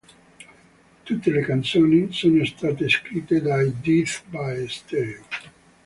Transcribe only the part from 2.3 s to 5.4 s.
state scritte dai Death By Stereo.